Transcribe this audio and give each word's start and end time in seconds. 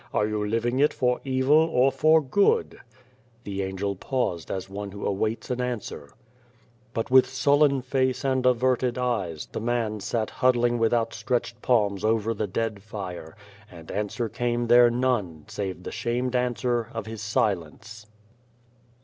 Are 0.15 0.25
you 0.25 0.43
living 0.43 0.79
it 0.79 0.95
for 0.95 1.21
evil 1.23 1.55
or 1.55 1.91
for 1.91 2.21
good?'' 2.21 2.79
The 3.43 3.61
Angel 3.61 3.95
paused 3.95 4.49
as 4.49 4.67
one 4.67 4.89
who 4.89 5.05
awaits 5.05 5.51
an 5.51 5.61
answer. 5.61 6.05
88 6.05 6.09
Beyond 6.09 6.11
the 6.11 6.15
Door 6.15 6.17
But 6.95 7.11
with 7.11 7.29
sullen 7.29 7.81
face 7.83 8.25
and 8.25 8.45
averted 8.47 8.97
eyes 8.97 9.45
the 9.51 9.61
man 9.61 9.99
sat 9.99 10.31
huddling 10.31 10.79
with 10.79 10.91
outstretched 10.91 11.61
palms 11.61 12.03
over 12.03 12.33
the 12.33 12.47
dead 12.47 12.81
fire, 12.81 13.35
and 13.69 13.91
answer 13.91 14.27
came 14.27 14.65
there 14.65 14.89
none 14.89 15.45
save 15.47 15.83
the 15.83 15.91
shamed 15.91 16.35
answer 16.35 16.89
of 16.91 17.05
his 17.05 17.21
silence. 17.21 18.07